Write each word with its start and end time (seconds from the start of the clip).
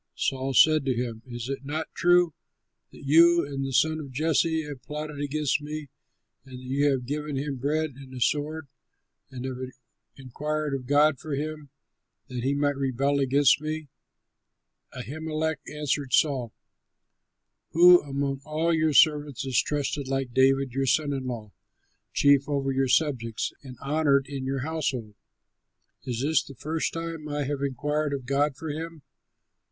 Saul 0.15 0.55
said 0.55 0.83
to 0.85 0.95
him, 0.95 1.21
"Is 1.27 1.47
it 1.47 1.63
not 1.63 1.93
true 1.93 2.33
that 2.91 3.03
you 3.03 3.45
and 3.45 3.63
the 3.63 3.71
son 3.71 3.99
of 3.99 4.11
Jesse 4.11 4.63
have 4.63 4.81
plotted 4.81 5.19
against 5.19 5.61
me 5.61 5.89
and 6.43 6.57
that 6.57 6.63
you 6.65 6.89
have 6.89 7.05
given 7.05 7.35
him 7.35 7.57
bread 7.57 7.91
and 7.91 8.11
a 8.11 8.19
sword 8.19 8.67
and 9.29 9.45
have 9.45 9.59
inquired 10.15 10.73
of 10.73 10.87
God 10.87 11.19
for 11.19 11.35
him, 11.35 11.69
that 12.29 12.43
he 12.43 12.55
might 12.55 12.77
rebel 12.77 13.19
against 13.19 13.61
me?" 13.61 13.89
Ahimelech 14.91 15.59
answered 15.71 16.13
Saul, 16.13 16.51
"Who 17.73 18.01
among 18.01 18.41
all 18.43 18.73
your 18.73 18.93
servants 18.95 19.45
is 19.45 19.61
trusted 19.61 20.07
like 20.07 20.33
David, 20.33 20.71
your 20.73 20.87
son 20.87 21.13
in 21.13 21.27
law, 21.27 21.51
chief 22.11 22.49
over 22.49 22.71
your 22.71 22.87
subjects, 22.87 23.53
and 23.61 23.77
honored 23.79 24.25
in 24.27 24.45
your 24.45 24.61
household? 24.61 25.13
Is 26.05 26.23
this 26.23 26.41
the 26.41 26.55
first 26.55 26.91
time 26.91 27.29
I 27.29 27.43
have 27.43 27.61
inquired 27.61 28.13
of 28.15 28.25
God 28.25 28.55
for 28.57 28.69
him? 28.69 29.03